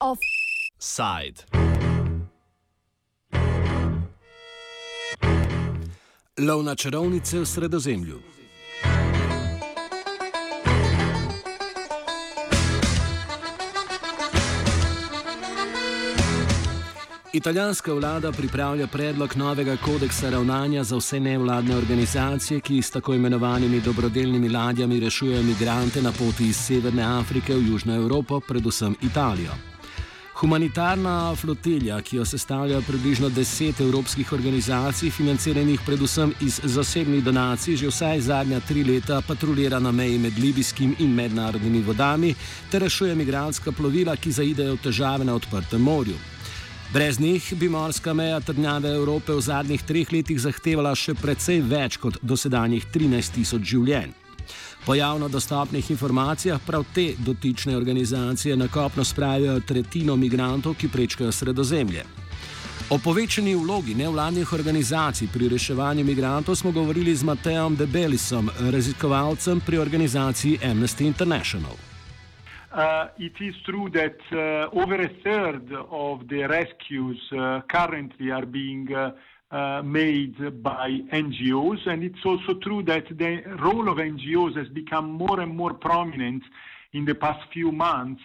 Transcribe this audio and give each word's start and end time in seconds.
Offside. 0.00 1.44
Lov 6.36 6.60
na 6.64 6.76
čarovnice 6.76 7.40
v 7.40 7.46
sredozemlju. 7.48 8.45
Italijanska 17.36 17.92
vlada 17.92 18.32
pripravlja 18.32 18.86
predlog 18.86 19.36
novega 19.36 19.76
kodeksa 19.76 20.30
ravnanja 20.30 20.84
za 20.84 20.96
vse 20.96 21.20
nevladne 21.20 21.76
organizacije, 21.76 22.60
ki 22.60 22.82
s 22.82 22.90
tako 22.90 23.14
imenovanimi 23.14 23.80
dobrodelnimi 23.80 24.48
ladjami 24.48 25.00
rešujejo 25.00 25.40
imigrante 25.40 26.02
na 26.02 26.12
poti 26.12 26.46
iz 26.48 26.56
Severne 26.56 27.02
Afrike 27.02 27.54
v 27.54 27.68
Južno 27.68 27.96
Evropo, 27.96 28.40
predvsem 28.40 28.94
Italijo. 29.02 29.52
Humanitarna 30.40 31.34
flotilja, 31.36 32.00
ki 32.02 32.16
jo 32.16 32.24
sestavlja 32.24 32.80
približno 32.80 33.28
deset 33.28 33.80
evropskih 33.80 34.32
organizacij, 34.32 35.10
financiranih 35.10 35.80
predvsem 35.86 36.32
iz 36.40 36.60
zasebnih 36.64 37.24
donacij, 37.24 37.76
že 37.76 37.88
vsaj 37.88 38.20
zadnja 38.20 38.60
tri 38.60 38.84
leta 38.84 39.20
patruljira 39.28 39.78
na 39.78 39.92
meji 39.92 40.18
med 40.18 40.38
libijskim 40.38 40.96
in 40.98 41.12
mednarodnimi 41.14 41.82
vodami 41.82 42.34
ter 42.70 42.82
rešuje 42.82 43.12
imigrantka 43.12 43.72
plovila, 43.72 44.16
ki 44.16 44.32
zaidejo 44.32 44.74
v 44.74 44.82
težave 44.88 45.24
na 45.24 45.34
odprtem 45.34 45.82
morju. 45.82 46.16
Brez 46.92 47.20
njih 47.20 47.54
bi 47.56 47.68
morska 47.68 48.14
meja 48.14 48.40
trdnjave 48.40 48.94
Evrope 48.94 49.32
v 49.32 49.40
zadnjih 49.40 49.82
treh 49.82 50.12
letih 50.12 50.38
zahtevala 50.40 50.94
še 50.94 51.16
precej 51.18 51.58
več 51.66 51.96
kot 51.98 52.20
dosedanjih 52.22 52.86
13 52.94 53.34
tisoč 53.34 53.64
življenj. 53.72 54.12
Po 54.86 54.94
javno 54.94 55.26
dostopnih 55.28 55.90
informacijah 55.90 56.60
prav 56.66 56.84
te 56.94 57.08
dotične 57.18 57.74
organizacije 57.76 58.56
na 58.56 58.68
kopno 58.68 59.04
spravijo 59.04 59.58
tretjino 59.66 60.14
migrantov, 60.16 60.76
ki 60.78 60.88
prečkajo 60.88 61.32
sredozemlje. 61.32 62.04
O 62.94 63.00
povečani 63.02 63.56
vlogi 63.58 63.94
nevladnih 63.98 64.52
organizacij 64.52 65.28
pri 65.32 65.48
reševanju 65.48 66.04
migrantov 66.04 66.54
smo 66.54 66.70
govorili 66.70 67.16
z 67.16 67.26
Matejem 67.26 67.76
Debelisom, 67.76 68.50
raziskovalcem 68.70 69.60
pri 69.60 69.82
organizaciji 69.82 70.58
Amnesty 70.62 71.10
International. 71.10 71.95
Uh, 72.76 73.08
it 73.16 73.32
is 73.40 73.54
true 73.64 73.88
that 73.88 74.18
uh, 74.32 74.68
over 74.78 74.96
a 74.96 75.08
third 75.24 75.72
of 75.90 76.28
the 76.28 76.42
rescues 76.42 77.18
uh, 77.32 77.62
currently 77.70 78.30
are 78.30 78.44
being 78.44 78.86
uh, 78.94 79.12
uh, 79.50 79.80
made 79.82 80.62
by 80.62 80.90
NGOs, 81.10 81.86
and 81.86 82.04
it's 82.04 82.22
also 82.22 82.52
true 82.60 82.82
that 82.82 83.06
the 83.16 83.40
role 83.62 83.88
of 83.88 83.96
NGOs 83.96 84.58
has 84.58 84.68
become 84.68 85.10
more 85.10 85.40
and 85.40 85.56
more 85.56 85.72
prominent 85.72 86.42
in 86.92 87.06
the 87.06 87.14
past 87.14 87.40
few 87.50 87.72
months 87.72 88.20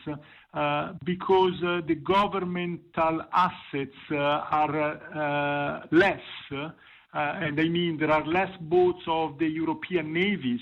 uh, 0.53 0.94
because 1.05 1.57
the 1.61 1.95
governmental 2.03 3.22
assets 3.31 3.95
are 4.11 5.88
less, 5.91 6.19
and 7.13 7.57
I 7.57 7.69
mean 7.69 7.99
there 7.99 8.11
are 8.11 8.25
less 8.25 8.52
boats 8.59 9.03
of 9.07 9.39
the 9.39 9.47
European 9.47 10.11
navies 10.11 10.59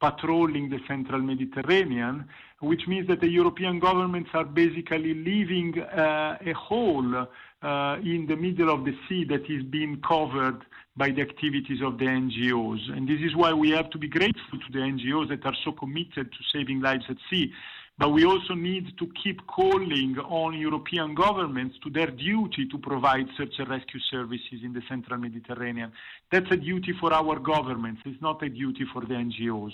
patrolling 0.00 0.68
the 0.68 0.80
central 0.88 1.20
Mediterranean, 1.20 2.28
which 2.62 2.86
means 2.86 3.08
that 3.08 3.20
the 3.20 3.28
European 3.28 3.80
governments 3.80 4.30
are 4.34 4.44
basically 4.44 5.14
leaving 5.14 5.80
uh, 5.80 6.38
a 6.40 6.52
hole 6.52 7.26
uh, 7.62 7.96
in 8.04 8.26
the 8.28 8.36
middle 8.36 8.70
of 8.70 8.84
the 8.84 8.96
sea 9.08 9.24
that 9.24 9.50
is 9.50 9.64
being 9.64 10.00
covered 10.06 10.64
by 10.96 11.10
the 11.10 11.22
activities 11.22 11.80
of 11.82 11.98
the 11.98 12.04
NGOs. 12.04 12.96
And 12.96 13.08
this 13.08 13.20
is 13.20 13.34
why 13.34 13.52
we 13.52 13.70
have 13.70 13.90
to 13.90 13.98
be 13.98 14.08
grateful 14.08 14.58
to 14.60 14.72
the 14.72 14.78
NGOs 14.78 15.28
that 15.30 15.44
are 15.44 15.56
so 15.64 15.72
committed 15.72 16.30
to 16.30 16.38
saving 16.52 16.80
lives 16.80 17.04
at 17.08 17.16
sea. 17.28 17.52
But 17.98 18.10
we 18.10 18.24
also 18.24 18.54
need 18.54 18.96
to 18.98 19.10
keep 19.22 19.46
calling 19.46 20.16
on 20.18 20.58
European 20.58 21.14
governments 21.14 21.76
to 21.82 21.90
their 21.90 22.10
duty 22.10 22.66
to 22.70 22.78
provide 22.78 23.26
search 23.36 23.54
and 23.58 23.68
rescue 23.68 24.00
services 24.10 24.60
in 24.62 24.72
the 24.72 24.82
central 24.88 25.18
Mediterranean. 25.18 25.92
That's 26.30 26.50
a 26.50 26.56
duty 26.56 26.94
for 27.00 27.12
our 27.12 27.38
governments, 27.38 28.02
it's 28.04 28.22
not 28.22 28.42
a 28.42 28.48
duty 28.48 28.86
for 28.92 29.02
the 29.02 29.14
NGOs. 29.14 29.72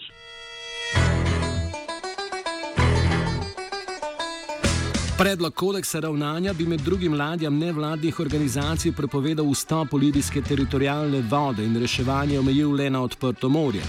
Predlog 5.19 5.55
kodeksa 5.55 6.01
ravnanja 6.01 6.53
bi 6.53 6.67
med 6.67 6.81
drugim 6.81 7.15
ladjam 7.15 7.59
nevladnih 7.59 8.21
organizacij 8.21 8.93
prepovedal 8.93 9.49
vstop 9.51 9.93
v 9.93 9.99
libijske 9.99 10.43
teritorijalne 10.43 11.25
vode 11.31 11.65
in 11.65 11.75
reševanje 11.77 12.39
omejil 12.39 12.71
le 12.79 12.91
na 12.91 13.01
odprto 13.03 13.49
morje. 13.49 13.83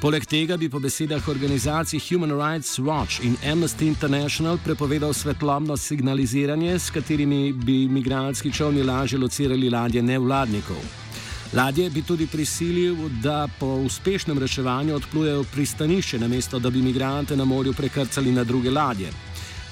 Poleg 0.00 0.26
tega 0.26 0.56
bi 0.56 0.68
po 0.70 0.78
besedah 0.78 1.28
organizacij 1.28 2.00
Human 2.08 2.30
Rights 2.38 2.78
Watch 2.78 3.18
in 3.24 3.34
Amnesty 3.52 3.86
International 3.86 4.58
prepovedal 4.64 5.12
svetlobno 5.12 5.76
signaliziranje, 5.76 6.78
s 6.78 6.90
katerimi 6.90 7.52
bi 7.52 7.82
imigranski 7.82 8.52
čovni 8.52 8.82
lažje 8.82 9.18
locirali 9.18 9.70
ladje 9.70 10.02
nevladnikov. 10.02 10.78
Ladje 11.52 11.90
bi 11.90 12.02
tudi 12.02 12.26
prisilil, 12.26 13.08
da 13.22 13.48
po 13.58 13.66
uspešnem 13.66 14.38
reševanju 14.38 14.94
odplujejo 14.94 15.44
pristanišče, 15.52 16.18
namesto 16.18 16.58
da 16.58 16.70
bi 16.70 16.78
imigrante 16.78 17.36
na 17.36 17.44
morju 17.44 17.72
prekrcali 17.72 18.32
na 18.32 18.44
druge 18.44 18.70
ladje. 18.70 19.10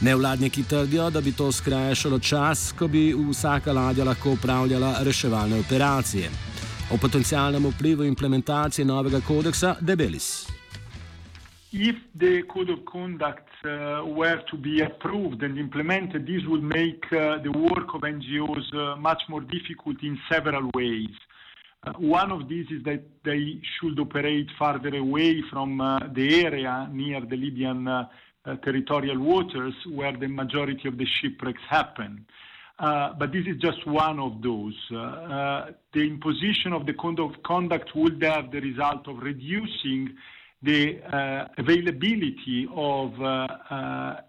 Nevladniki 0.00 0.62
trdijo, 0.62 1.10
da 1.10 1.20
bi 1.20 1.32
to 1.32 1.53
skrajšalo 1.53 2.19
čas, 2.19 2.72
ko 2.78 2.86
bi 2.88 3.14
vsaka 3.31 3.72
ladja 3.72 4.04
lahko 4.04 4.32
upravljala 4.32 4.94
reševalne 5.03 5.59
operacije. 5.59 6.31
O 6.92 6.97
potencijalnem 6.97 7.66
vplivu 7.66 8.04
implementacije 8.04 8.84
novega 8.84 9.20
kodeksa 9.20 9.75
Debelis. 9.81 10.47
If 11.72 11.97
the 12.14 12.42
code 12.53 12.72
of 12.72 12.78
conduct 12.92 13.48
uh, 13.64 13.70
were 14.19 14.41
to 14.50 14.56
be 14.56 14.84
approved 14.87 15.42
and 15.42 15.58
implemented, 15.58 16.26
this 16.26 16.42
would 16.47 16.62
make 16.62 17.03
uh, 17.12 17.42
the 17.42 17.50
work 17.50 17.94
of 17.94 18.00
NGOs 18.03 18.66
uh, 18.72 18.97
much 19.00 19.22
more 19.28 19.44
difficult 19.44 19.97
in 20.03 20.19
several 20.32 20.70
ways. 20.75 21.14
Uh, 21.87 21.92
one 21.98 22.32
of 22.32 22.48
these 22.48 22.66
is 22.70 22.82
that 22.84 23.03
they 23.25 23.60
should 23.75 23.98
operate 24.00 24.48
farther 24.58 24.97
away 24.97 25.42
from 25.50 25.81
uh, 25.81 25.98
the 26.14 26.44
area 26.44 26.88
near 26.92 27.20
the 27.20 27.37
Libyan 27.37 27.88
uh, 27.88 28.04
territorial 28.56 29.19
waters 29.19 29.75
where 29.91 30.16
the 30.16 30.26
majority 30.28 30.88
of 30.88 30.98
the 30.98 31.06
shipwrecks 31.06 31.62
happen. 31.69 32.26
Uh, 32.78 33.12
but 33.19 33.32
this 33.32 33.44
is 33.47 33.56
just 33.56 33.84
one 33.86 34.20
of 34.20 34.41
those. 34.41 34.76
Uh, 34.92 34.97
uh 34.97 35.70
the 35.92 36.00
imposition 36.00 36.72
of 36.72 36.87
the 36.87 36.94
code 36.94 37.19
of 37.19 37.32
conduct 37.42 37.94
would 37.94 38.22
have 38.22 38.53
the 38.53 38.60
result 38.60 39.08
of 39.08 39.19
reducing 39.19 40.10
the 40.62 41.00
uh, 41.03 41.48
availability 41.58 42.69
of 42.75 43.10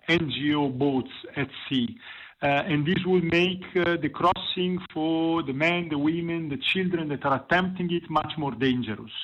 NGO 0.07 0.77
boats 0.77 1.11
at 1.35 1.49
sea. 1.67 1.97
and 2.41 2.85
this 2.85 3.03
will 3.05 3.21
make 3.21 3.63
the 3.73 4.09
crossing 4.09 4.79
for 4.93 5.43
the 5.43 5.53
men, 5.53 5.89
the 5.89 5.97
women, 5.97 6.49
the 6.49 6.57
children 6.57 7.09
that 7.09 7.25
are 7.25 7.35
attempting 7.43 7.91
it 7.91 8.09
much 8.09 8.33
more 8.37 8.51
dangerous. 8.51 9.15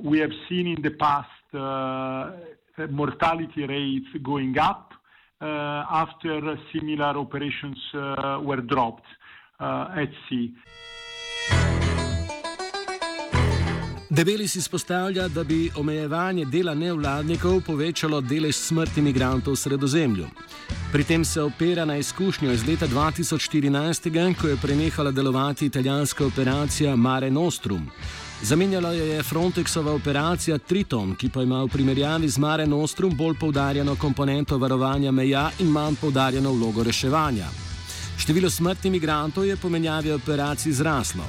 we 0.00 0.18
have 0.18 0.32
seen 0.48 0.66
in 0.66 0.82
the 0.82 0.94
past 1.06 1.28
Uh, 1.54 2.32
mortality 2.90 3.66
rates 3.66 4.08
going 4.22 4.56
up 4.58 4.92
uh, 5.40 5.46
after 5.90 6.58
similar 6.72 7.16
operations 7.18 7.78
uh, 7.94 8.40
were 8.42 8.60
dropped 8.60 9.06
at 9.60 10.10
sea. 10.28 10.54
Debelis 14.12 14.56
izpostavlja, 14.56 15.28
da 15.28 15.44
bi 15.44 15.70
omejevanje 15.76 16.44
dela 16.44 16.74
nevladnikov 16.74 17.62
povečalo 17.66 18.20
delež 18.20 18.56
smrti 18.56 19.00
imigrantov 19.00 19.54
v 19.54 19.56
sredozemlju. 19.56 20.26
Pri 20.92 21.04
tem 21.04 21.24
se 21.24 21.40
opira 21.42 21.84
na 21.84 21.96
izkušnjo 21.96 22.52
iz 22.52 22.66
leta 22.68 22.86
2014, 22.86 24.36
ko 24.40 24.48
je 24.48 24.56
prenehala 24.62 25.10
delovati 25.10 25.66
italijanska 25.66 26.26
operacija 26.26 26.96
Mare 26.96 27.30
Nostrum. 27.30 27.88
Zamenjala 28.42 28.92
jo 28.92 29.04
je 29.04 29.22
Frontexova 29.22 29.92
operacija 29.94 30.58
Triton, 30.58 31.14
ki 31.14 31.28
pa 31.28 31.42
ima 31.42 31.60
v 31.62 31.68
primerjavi 31.68 32.28
z 32.28 32.38
Mare 32.38 32.66
Nostrum 32.66 33.14
bolj 33.16 33.36
poudarjeno 33.38 33.94
komponento 33.96 34.58
varovanja 34.58 35.10
meja 35.10 35.50
in 35.58 35.70
manj 35.70 35.94
poudarjeno 36.00 36.52
vlogo 36.52 36.82
reševanja. 36.82 37.46
Število 38.18 38.50
smrtnih 38.50 38.90
imigrantov 38.90 39.46
je 39.46 39.56
po 39.56 39.68
menjavi 39.68 40.12
operacij 40.12 40.72
zraslo. 40.72 41.24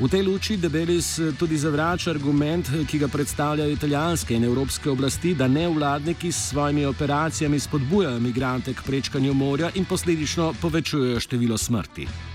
V 0.00 0.08
tej 0.08 0.22
luči 0.22 0.56
Debelis 0.56 1.20
tudi 1.38 1.58
zavrača 1.58 2.10
argument, 2.10 2.66
ki 2.90 2.98
ga 2.98 3.08
predstavljajo 3.08 3.70
italijanske 3.70 4.34
in 4.34 4.44
evropske 4.44 4.90
oblasti, 4.90 5.34
da 5.34 5.48
nevladniki 5.48 6.32
s 6.32 6.48
svojimi 6.48 6.86
operacijami 6.86 7.60
spodbujajo 7.60 8.16
imigrante 8.16 8.74
k 8.74 8.82
prečkanju 8.86 9.34
morja 9.34 9.70
in 9.74 9.84
posledično 9.84 10.54
povečujejo 10.62 11.20
število 11.20 11.58
smrti. 11.58 12.33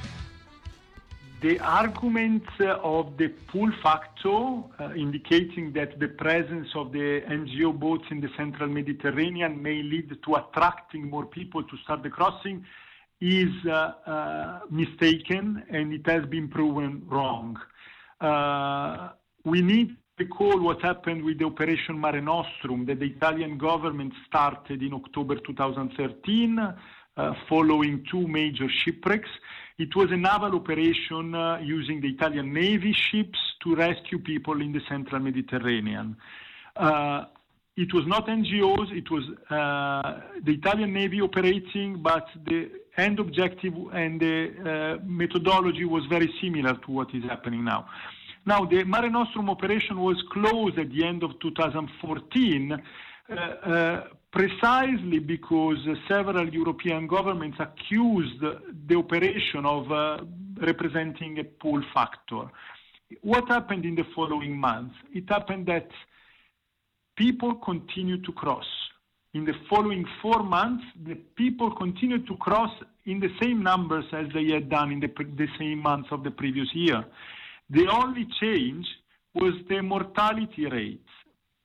The 1.41 1.59
argument 1.59 2.43
of 2.59 3.17
the 3.17 3.29
pull 3.47 3.71
factor, 3.81 4.29
uh, 4.29 4.93
indicating 4.95 5.71
that 5.73 5.99
the 5.99 6.09
presence 6.09 6.67
of 6.75 6.91
the 6.91 7.21
NGO 7.21 7.77
boats 7.77 8.05
in 8.11 8.19
the 8.19 8.29
central 8.35 8.67
Mediterranean 8.67 9.61
may 9.61 9.81
lead 9.81 10.17
to 10.25 10.35
attracting 10.35 11.09
more 11.09 11.25
people 11.25 11.63
to 11.63 11.77
start 11.77 12.03
the 12.03 12.09
crossing, 12.09 12.65
is 13.21 13.53
uh, 13.65 13.93
uh, 14.05 14.59
mistaken 14.69 15.63
and 15.69 15.93
it 15.93 16.05
has 16.07 16.25
been 16.25 16.47
proven 16.47 17.03
wrong. 17.07 17.57
Uh, 18.19 19.09
we 19.45 19.61
need 19.61 19.89
to 19.89 19.95
recall 20.25 20.59
what 20.59 20.81
happened 20.81 21.23
with 21.23 21.39
the 21.39 21.45
Operation 21.45 21.99
Mare 21.99 22.21
Nostrum 22.21 22.85
that 22.85 22.99
the 22.99 23.05
Italian 23.05 23.57
government 23.57 24.13
started 24.27 24.81
in 24.81 24.93
October 24.93 25.35
2013 25.35 26.59
uh, 26.59 26.75
following 27.47 28.05
two 28.09 28.27
major 28.27 28.67
shipwrecks. 28.69 29.29
It 29.77 29.95
was 29.95 30.11
a 30.11 30.17
naval 30.17 30.55
operation 30.55 31.33
uh, 31.33 31.59
using 31.63 32.01
the 32.01 32.09
Italian 32.09 32.53
Navy 32.53 32.93
ships 32.93 33.39
to 33.63 33.75
rescue 33.75 34.19
people 34.19 34.61
in 34.61 34.73
the 34.73 34.81
central 34.89 35.21
Mediterranean. 35.21 36.17
Uh, 36.75 37.25
it 37.77 37.93
was 37.93 38.05
not 38.05 38.27
NGOs, 38.27 38.91
it 38.91 39.09
was 39.09 39.23
uh, 39.49 40.19
the 40.43 40.51
Italian 40.51 40.91
Navy 40.91 41.21
operating, 41.21 42.01
but 42.01 42.27
the 42.45 42.69
end 42.97 43.19
objective 43.19 43.73
and 43.93 44.19
the 44.19 44.99
uh, 44.99 45.05
methodology 45.05 45.85
was 45.85 46.03
very 46.09 46.29
similar 46.41 46.73
to 46.85 46.91
what 46.91 47.15
is 47.15 47.23
happening 47.23 47.63
now. 47.63 47.87
Now, 48.45 48.65
the 48.65 48.83
Mare 48.83 49.09
Nostrum 49.09 49.49
operation 49.49 49.97
was 49.99 50.21
closed 50.33 50.77
at 50.77 50.89
the 50.91 51.05
end 51.05 51.23
of 51.23 51.39
2014 51.39 52.71
uh, 52.73 53.33
uh, 53.33 54.03
precisely 54.31 55.19
because 55.19 55.77
several 56.07 56.49
European 56.49 57.07
governments 57.07 57.57
accused 57.59 58.41
the 58.87 58.95
operation 58.95 59.65
of 59.65 59.91
uh, 59.91 60.17
representing 60.61 61.39
a 61.39 61.43
pull 61.43 61.81
factor. 61.93 62.43
What 63.21 63.47
happened 63.47 63.85
in 63.85 63.95
the 63.95 64.05
following 64.15 64.55
months? 64.55 64.95
It 65.13 65.27
happened 65.29 65.65
that 65.65 65.89
people 67.15 67.55
continued 67.55 68.23
to 68.25 68.31
cross. 68.31 68.65
In 69.33 69.45
the 69.45 69.53
following 69.69 70.05
four 70.21 70.43
months, 70.43 70.83
the 71.05 71.15
people 71.35 71.71
continued 71.75 72.27
to 72.27 72.35
cross 72.37 72.71
in 73.05 73.19
the 73.19 73.29
same 73.41 73.63
numbers 73.63 74.05
as 74.13 74.27
they 74.33 74.51
had 74.51 74.69
done 74.69 74.91
in 74.91 74.99
the, 74.99 75.07
the 75.37 75.47
same 75.57 75.79
months 75.79 76.09
of 76.11 76.23
the 76.23 76.31
previous 76.31 76.67
year. 76.73 77.03
The 77.69 77.87
only 77.87 78.27
change 78.39 78.87
was 79.33 79.53
the 79.69 79.81
mortality 79.81 80.65
rates 80.65 81.09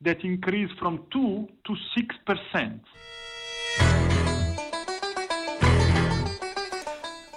that 0.05 0.25
increased 0.25 0.79
from 0.79 0.99
2 1.11 1.49
to 1.65 1.73
6 1.95 2.17
percent. 2.27 2.83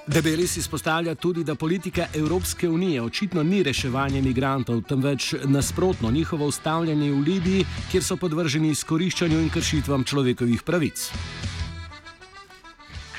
Debelis 0.08 0.58
izpostavlja 0.58 1.16
tudi, 1.16 1.44
da 1.44 1.56
politika 1.56 2.06
Evropske 2.16 2.70
unije 2.70 3.02
očitno 3.02 3.44
ni 3.44 3.64
reševanje 3.64 4.20
imigrantov, 4.20 4.82
temveč 4.82 5.34
nasprotno 5.46 6.12
njihovo 6.12 6.46
ustavljanje 6.46 7.12
v 7.12 7.20
Libiji, 7.20 7.66
kjer 7.92 8.04
so 8.04 8.16
podvrženi 8.16 8.70
izkoriščanju 8.70 9.40
in 9.40 9.50
kršitvam 9.50 10.04
človekovih 10.04 10.64
pravic. 10.64 11.12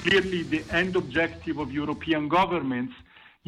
Clearly, 0.02 0.44
the 0.48 0.78
end 0.78 0.96
objective 0.96 1.60
of 1.60 1.68
European 1.76 2.28
governments 2.28 2.94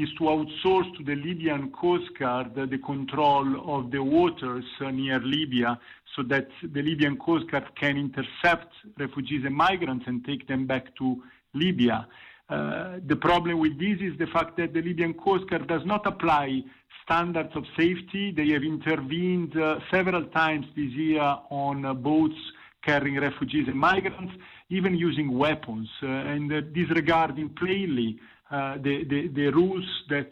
is 0.00 0.08
to 0.18 0.24
outsource 0.24 0.96
to 0.96 1.04
the 1.04 1.14
Libyan 1.14 1.70
Coast 1.70 2.10
Guard 2.18 2.54
the 2.54 2.78
control 2.78 3.46
of 3.76 3.90
the 3.90 4.02
waters 4.02 4.64
near 4.80 5.20
Libya 5.20 5.78
so 6.16 6.22
that 6.24 6.48
the 6.62 6.82
Libyan 6.82 7.16
Coast 7.16 7.50
Guard 7.50 7.64
can 7.76 7.96
intercept 7.96 8.72
refugees 8.98 9.44
and 9.44 9.54
migrants 9.54 10.04
and 10.06 10.24
take 10.24 10.48
them 10.48 10.66
back 10.66 10.96
to 10.96 11.22
Libya. 11.54 12.06
Uh, 12.48 12.98
the 13.06 13.16
problem 13.16 13.58
with 13.58 13.78
this 13.78 13.98
is 14.00 14.18
the 14.18 14.26
fact 14.26 14.56
that 14.56 14.72
the 14.72 14.82
Libyan 14.82 15.14
Coast 15.14 15.48
Guard 15.48 15.68
does 15.68 15.84
not 15.84 16.06
apply 16.06 16.62
standards 17.04 17.54
of 17.54 17.64
safety. 17.76 18.32
They 18.32 18.48
have 18.50 18.62
intervened 18.62 19.56
uh, 19.56 19.78
several 19.90 20.24
times 20.26 20.66
this 20.74 20.90
year 20.92 21.36
on 21.50 21.84
uh, 21.84 21.94
boats 21.94 22.36
carrying 22.82 23.20
refugees 23.20 23.68
and 23.68 23.76
migrants, 23.76 24.32
even 24.70 24.96
using 24.96 25.36
weapons, 25.36 25.88
uh, 26.02 26.06
and 26.06 26.52
uh, 26.52 26.60
disregarding 26.72 27.50
plainly 27.50 28.18
the, 28.50 29.04
the, 29.08 29.28
the, 29.28 29.50
rules 29.50 29.86
that 30.08 30.30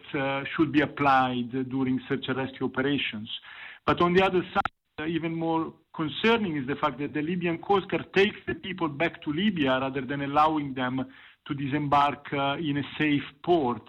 should 0.57 0.73
be 0.73 0.81
applied 0.81 1.51
during 1.71 2.01
search 2.09 2.25
and 2.29 2.37
rescue 2.37 2.67
operations. 2.67 3.29
But 3.87 4.01
on 4.01 4.13
the 4.15 4.23
other 4.23 4.43
side, 4.53 5.09
even 5.09 5.35
more 5.35 5.73
concerning 5.95 6.57
is 6.57 6.67
the 6.67 6.77
fact 6.77 6.99
that 6.99 7.13
the 7.15 7.23
Libyan 7.23 7.59
Coast 7.59 7.89
Guard 7.89 8.07
takes 8.15 8.37
the 8.47 8.55
people 8.55 8.89
back 8.89 9.23
to 9.23 9.33
Libya 9.33 9.79
rather 9.81 10.01
than 10.01 10.23
allowing 10.23 10.75
them 10.75 11.05
to 11.47 11.55
disembark 11.55 12.27
uh, 12.33 12.57
in 12.59 12.79
a 12.79 12.83
safe 12.99 13.23
port. 13.45 13.83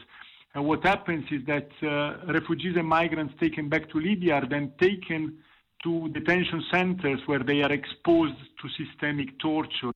And 0.56 0.66
what 0.66 0.84
happens 0.84 1.26
is 1.32 1.46
that 1.46 1.70
uh, 1.84 2.32
refugees 2.34 2.76
and 2.78 2.88
migrants 2.88 3.34
taken 3.40 3.70
back 3.70 3.90
to 3.92 4.00
Libya 4.00 4.36
are 4.36 4.48
then 4.48 4.74
taken 4.80 5.38
to 5.84 6.10
detention 6.10 6.64
centers 6.72 7.20
where 7.28 7.44
they 7.44 7.62
are 7.62 7.72
exposed 7.72 8.36
to 8.62 8.70
systemic 8.84 9.38
torture. 9.40 9.92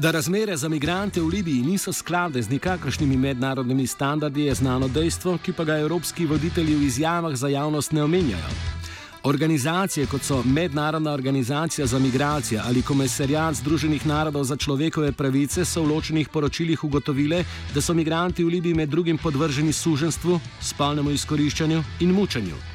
Da 0.00 0.10
razmere 0.10 0.56
za 0.56 0.68
migrante 0.68 1.20
v 1.20 1.26
Libiji 1.28 1.62
niso 1.62 1.92
skladne 1.92 2.42
z 2.42 2.48
nikakršnimi 2.50 3.16
mednarodnimi 3.16 3.86
standardi, 3.86 4.44
je 4.44 4.54
znano 4.54 4.88
dejstvo, 4.88 5.38
ki 5.44 5.52
pa 5.52 5.64
ga 5.64 5.76
evropski 5.76 6.26
voditelji 6.26 6.74
v 6.74 6.86
izjavah 6.86 7.36
za 7.36 7.48
javnost 7.48 7.92
ne 7.92 8.02
omenjajo. 8.02 8.48
Organizacije 9.22 10.06
kot 10.06 10.22
so 10.22 10.42
Mednarodna 10.42 11.12
organizacija 11.12 11.86
za 11.86 11.98
migracije 11.98 12.62
ali 12.64 12.82
Komisarjat 12.82 13.54
Združenih 13.54 14.06
narodov 14.06 14.44
za 14.44 14.56
človekove 14.56 15.12
pravice 15.12 15.64
so 15.64 15.82
v 15.82 15.92
ločenih 15.92 16.28
poročilih 16.28 16.84
ugotovile, 16.84 17.44
da 17.74 17.80
so 17.80 17.94
migranti 17.94 18.44
v 18.44 18.48
Libiji 18.48 18.74
med 18.74 18.88
drugim 18.88 19.18
podvrženi 19.18 19.72
suženstvu, 19.72 20.40
spolnemu 20.60 21.10
izkoriščanju 21.10 21.84
in 22.00 22.12
mučenju. 22.12 22.69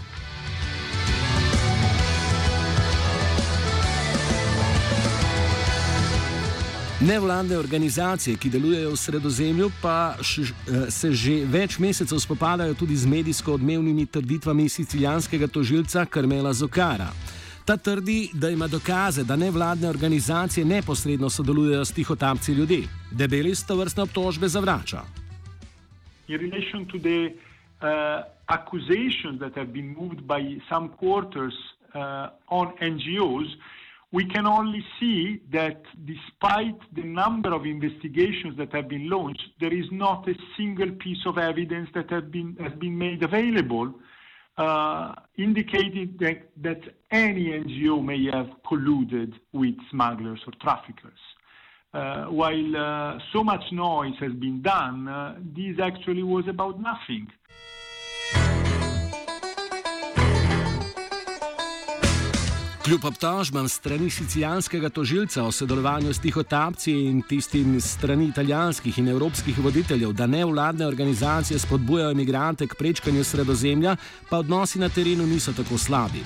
Nevladne 7.08 7.58
organizacije, 7.58 8.38
ki 8.38 8.50
delujejo 8.50 8.92
v 8.92 8.98
sredozemlju, 8.98 9.70
pa 9.82 10.16
š, 10.22 10.42
eh, 10.42 10.90
se 10.92 11.12
že 11.12 11.46
več 11.46 11.78
mesecev 11.80 12.18
spopadajo 12.20 12.74
tudi 12.74 12.96
z 12.96 13.06
medijsko 13.06 13.54
odmevnimi 13.54 14.06
trditvami 14.06 14.70
sicilijanskega 14.70 15.48
tožilca 15.48 16.06
Karmela 16.06 16.54
Zokara. 16.54 17.12
Ta 17.66 17.78
trdi, 17.78 18.30
da 18.34 18.50
ima 18.50 18.68
dokaze, 18.68 19.24
da 19.24 19.36
nevladne 19.36 19.90
organizacije 19.90 20.66
neposredno 20.66 21.30
sodelujejo 21.30 21.86
s 21.86 21.92
tihotapci 21.92 22.52
ljudi. 22.52 22.88
Debeli 23.12 23.56
sto 23.56 23.76
vrstne 23.76 24.04
obtožbe 24.04 24.48
zavrača. 24.48 25.02
In 26.28 26.40
relation 26.40 26.86
to 26.86 26.98
the 26.98 27.30
uh, 27.30 28.26
accusations 28.48 29.40
that 29.40 29.56
have 29.56 29.74
been 29.74 29.94
moved 29.94 30.26
by 30.26 30.60
some 30.70 30.90
quarters 31.00 31.54
uh, 31.94 32.30
on 32.50 32.68
NGOs, 32.82 33.54
uh, 33.54 33.75
we 34.16 34.24
can 34.24 34.48
only 34.48 34.82
see 34.98 35.42
that 35.52 35.82
despite 36.06 36.80
the 36.96 37.04
number 37.04 37.54
of 37.54 37.66
investigations 37.66 38.58
that 38.58 38.72
have 38.72 38.88
been 38.88 39.10
launched, 39.10 39.50
there 39.60 39.74
is 39.74 39.88
not 39.92 40.26
a 40.30 40.36
single 40.56 40.90
piece 40.92 41.24
of 41.26 41.38
evidence 41.38 41.90
that 41.94 42.10
have 42.10 42.32
been, 42.32 42.56
has 42.62 42.72
been 42.80 42.98
made 42.98 43.22
available 43.24 43.94
uh, 44.58 45.14
indicating 45.38 46.16
that, 46.22 46.50
that 46.56 46.80
any 47.12 47.48
NGO 47.62 48.02
may 48.02 48.24
have 48.32 48.50
colluded 48.66 49.34
with 49.52 49.76
smugglers 49.92 50.40
or 50.48 50.54
traffickers. 50.62 51.20
Uh, 51.94 52.26
while 52.40 52.78
uh, 52.78 53.20
so 53.34 53.44
much 53.44 53.64
noise 53.74 54.16
has 54.22 54.32
been 54.32 54.62
done, 54.62 55.10
uh, 55.10 55.36
this 55.58 55.78
actually 55.82 56.24
was 56.24 56.48
about 56.48 56.80
nothing. 56.80 57.28
Kljub 62.86 63.06
obtožbam 63.06 63.70
strani 63.70 64.10
sicilijanskega 64.10 64.90
tožilca 64.90 65.44
o 65.44 65.52
sodelovanju 65.52 66.14
s 66.14 66.20
tihotapci 66.20 66.92
in 66.92 67.22
tistim 67.22 67.82
strani 67.82 68.28
italijanskih 68.28 69.00
in 69.00 69.08
evropskih 69.08 69.58
voditeljev, 69.60 70.12
da 70.14 70.28
nevladne 70.28 70.86
organizacije 70.88 71.60
spodbujajo 71.60 72.12
imigrante 72.12 72.68
k 72.68 72.76
prečkanju 72.76 73.24
sredozemlja, 73.24 73.96
pa 74.30 74.38
odnosi 74.38 74.80
na 74.80 74.90
terenu 74.90 75.26
niso 75.26 75.54
tako 75.54 75.78
slabi. 75.78 76.22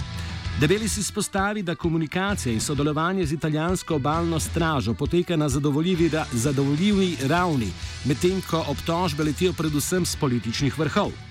Debeli 0.59 0.89
si 0.89 1.03
spostavi, 1.03 1.63
da 1.63 1.75
komunikacija 1.75 2.53
in 2.53 2.59
sodelovanje 2.61 3.25
z 3.25 3.33
italijansko 3.33 3.95
obalno 3.95 4.39
stražo 4.39 4.93
poteka 4.93 5.35
na 5.35 5.49
zadovoljivi, 5.49 6.09
ra 6.09 6.25
zadovoljivi 6.33 7.17
ravni, 7.21 7.71
medtem 8.05 8.41
ko 8.49 8.65
obtožbe 8.67 9.23
letijo 9.23 9.53
predvsem 9.53 10.05
z 10.05 10.15
političnih 10.15 10.79
vrhov. 10.79 11.28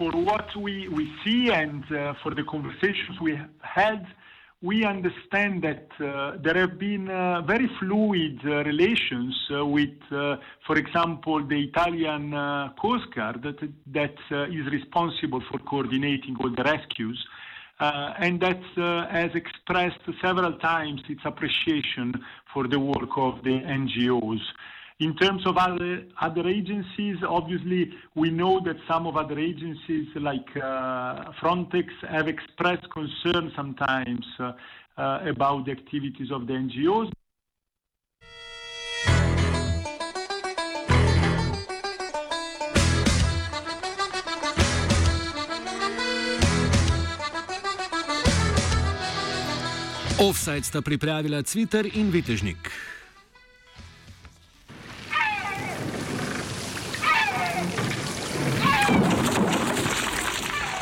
For 0.00 0.12
what 0.12 0.48
we, 0.56 0.88
we 0.88 1.12
see 1.22 1.52
and 1.52 1.84
uh, 1.92 2.14
for 2.22 2.34
the 2.34 2.42
conversations 2.44 3.20
we 3.20 3.38
had, 3.60 4.06
we 4.62 4.82
understand 4.82 5.62
that 5.62 5.88
uh, 6.02 6.38
there 6.42 6.54
have 6.54 6.78
been 6.78 7.10
uh, 7.10 7.42
very 7.42 7.68
fluid 7.78 8.40
uh, 8.46 8.64
relations 8.64 9.36
uh, 9.54 9.66
with, 9.66 9.98
uh, 10.10 10.36
for 10.66 10.76
example, 10.78 11.46
the 11.46 11.64
Italian 11.64 12.30
Coast 12.80 13.14
Guard 13.14 13.42
that, 13.42 13.58
that 13.88 14.48
is 14.50 14.64
responsible 14.72 15.42
for 15.50 15.58
coordinating 15.58 16.34
all 16.40 16.50
the 16.50 16.64
rescues. 16.64 17.22
and 18.24 18.40
that 18.40 18.62
has 19.10 19.30
expressed 19.34 20.04
several 20.22 20.54
times 20.72 21.02
its 21.10 21.24
appreciation 21.26 22.08
for 22.52 22.66
the 22.68 22.80
work 22.80 23.12
of 23.16 23.44
the 23.44 23.56
NGOs. 23.80 24.40
In 25.00 25.16
terms 25.16 25.46
of 25.46 25.56
other 25.56 26.46
agencies, 26.46 27.16
obviously, 27.26 27.90
we 28.14 28.28
know 28.28 28.60
that 28.66 28.76
some 28.86 29.06
of 29.06 29.16
other 29.16 29.38
agencies 29.38 30.06
like 30.14 30.46
uh, 30.56 31.32
Frontex 31.40 31.86
have 32.06 32.28
expressed 32.28 32.86
concern 32.90 33.50
sometimes 33.56 34.26
uh, 34.38 34.52
uh, 34.98 35.20
about 35.24 35.64
the 35.64 35.72
activities 35.72 36.30
of 36.30 36.46
the 36.46 36.52
NGOs. 36.52 37.10
Offside 50.18 50.64
sta 50.64 50.82
pripravila 50.82 51.40
Cviter 51.40 51.88
in 51.96 52.12
Vitežnik. 52.12 52.89